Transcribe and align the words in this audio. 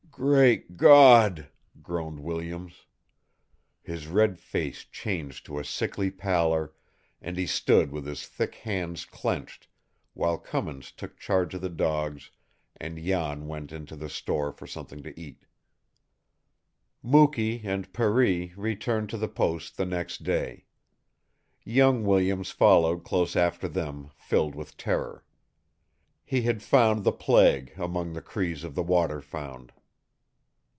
"Great 0.13 0.75
God!" 0.77 1.47
groaned 1.81 2.19
Williams. 2.19 2.85
His 3.81 4.05
red 4.07 4.37
face 4.37 4.83
changed 4.83 5.45
to 5.47 5.57
a 5.57 5.63
sickly 5.65 6.11
pallor, 6.11 6.73
and 7.21 7.37
he 7.37 7.47
stood 7.47 7.91
with 7.91 8.05
his 8.05 8.27
thick 8.27 8.53
hands 8.55 9.03
clenched, 9.05 9.67
while 10.13 10.37
Cummins 10.37 10.91
took 10.91 11.17
charge 11.17 11.55
of 11.55 11.61
the 11.61 11.69
dogs 11.69 12.29
and 12.75 13.03
Jan 13.03 13.47
went 13.47 13.71
into 13.71 13.95
the 13.95 14.09
store 14.09 14.51
for 14.51 14.67
something 14.67 15.01
to 15.01 15.19
eat. 15.19 15.45
Mukee 17.01 17.61
and 17.63 17.91
Per 17.91 18.21
ee 18.21 18.53
returned 18.55 19.09
to 19.11 19.17
the 19.17 19.29
post 19.29 19.75
the 19.77 19.85
next 19.87 20.21
day. 20.23 20.65
Young 21.63 22.03
Williams 22.03 22.51
followed 22.51 23.03
close 23.03 23.35
after 23.37 23.67
them, 23.69 24.11
filled 24.17 24.53
with 24.55 24.77
terror. 24.77 25.23
He 26.25 26.43
had 26.43 26.61
found 26.61 27.05
the 27.05 27.11
plague 27.13 27.71
among 27.75 28.13
the 28.13 28.21
Crees 28.21 28.63
of 28.63 28.75
the 28.75 28.83
Waterfound. 28.83 29.71